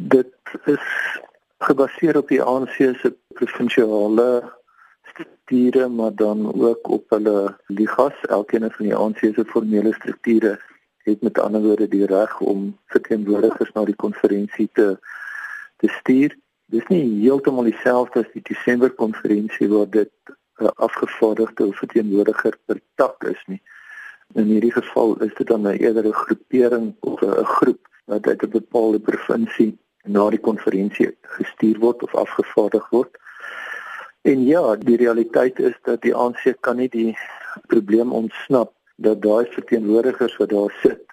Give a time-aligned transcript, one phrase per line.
[0.00, 0.30] Dit
[0.64, 0.82] is
[1.58, 4.52] gebaseer op die ANC se provinsiale
[5.02, 8.14] strukture maar dan ook op hulle ligas.
[8.22, 10.60] Elkeen van die ANC se formele strukture
[11.02, 14.86] het met ander woorde die reg om verteenwoordigers na die konferensie te
[15.76, 16.36] te stuur.
[16.70, 20.14] Dis nie heeltemal dieselfde as die Desember konferensie waar dit
[20.62, 23.62] 'n afgevaardigde verteenwoordiger per tak is nie.
[24.34, 28.50] In hierdie geval is dit dan 'n eerder groepering of 'n groep wat uit 'n
[28.50, 29.78] bepaalde provinsie
[30.08, 33.18] na die konferensie gestuur word of afgevaardig word.
[34.28, 37.12] En ja, die realiteit is dat die ANC kan nie die
[37.72, 41.04] probleem ontsnap dat daai verteenwoordigers wat daar sit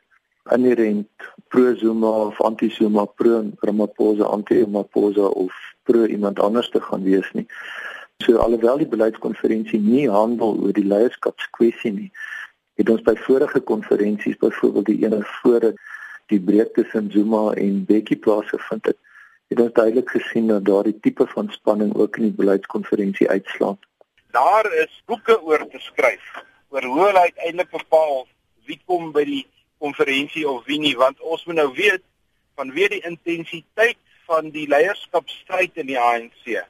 [0.53, 1.07] inherent
[1.47, 7.03] pro Zuma of anti Zuma pro Ramaphosa anti Ramaphosa of pro iemand anders te gaan
[7.03, 7.47] wees nie.
[8.23, 12.11] So alhoewel die beleidskonferensie nie handel oor die leierskapskwessie nie,
[12.79, 15.73] het ons by vorige konferensies byvoorbeeld die ene voor
[16.31, 18.97] die breek tussen Zuma en Bekkie plaasgevind het,
[19.47, 23.77] het ons duidelik gesien dat daardie tipe van spanning ook in die beleidskonferensie uitslaan.
[24.31, 26.31] Daar is boeke oor te skryf
[26.69, 28.25] oor hoe hulle uiteindelik bepaal
[28.65, 29.45] wie kom by die
[29.77, 32.03] konferensie of wie nie, want ons moet nou weet
[32.57, 36.65] vanweë die intensiteit van die leierskapstryd in die ANC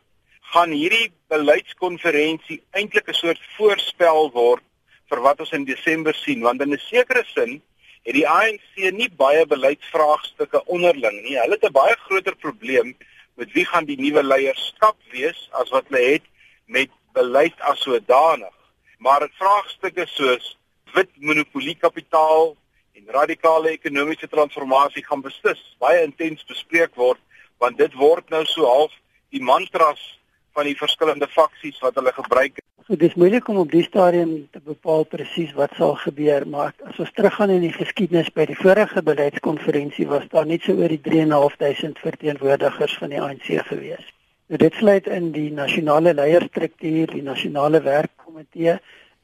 [0.54, 4.64] gaan hierdie beleidskonferensie eintlik 'n soort voorspel word
[5.10, 7.62] vir wat ons in Desember sien want in 'n sekere sin
[8.06, 11.38] het die ANC nie baie beleidsvraagstukke onderling nie.
[11.40, 12.96] Hulle het 'n baie groter probleem
[13.36, 16.26] met wie gaan die nuwe leierskap wees as wat hulle het
[16.66, 18.54] met beleid as sodanig.
[18.98, 20.58] Maar vraagstukke soos
[20.94, 22.56] wit monopoliekapitaal
[22.94, 27.20] en radikale ekonomiese transformasie gaan beslis baie intens bespreek word
[27.58, 28.94] want dit word nou so half
[29.30, 30.20] die mantras
[30.54, 32.62] van die verskillende faksies wat hulle gebruik.
[32.86, 37.00] So dis moeilik om op die stadium te bepaal presies wat sal gebeur, maar as
[37.02, 41.00] ons teruggaan in die geskiedenis by die vorige beleidskonferensie was daar net so oor die
[41.08, 44.06] 3.500 verteenwoordigers van die ANC gewees.
[44.54, 48.78] Nou dit sluit in die nasionale leierstruktuur, die nasionale werkkomitee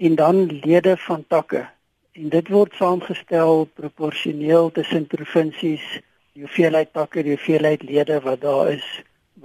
[0.10, 1.68] en dan lede van takke.
[2.18, 5.86] En dit word saamgestel proporsioneel tussen provinsies,
[6.34, 8.90] die hoeveelheid takke, die hoeveelheid lede wat daar is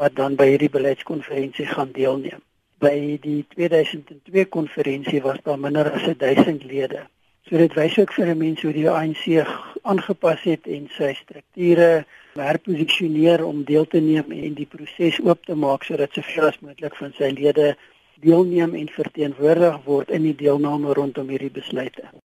[0.00, 2.41] wat dan by hierdie beleidskonferensie gaan deelneem
[2.78, 7.06] by die 2002 konferensie was daar minder as 1000 lede.
[7.47, 9.47] So dit wys ook vir 'n mens hoe die ANC
[9.82, 12.04] aangepas het en sy strukture
[12.34, 16.97] herposisioneer om deel te neem en die proses oop te maak sodat soveel as moontlik
[16.97, 17.76] van sy lede
[18.20, 22.16] deelneem en verteenwoordig word in die deelname rondom hierdie besluite.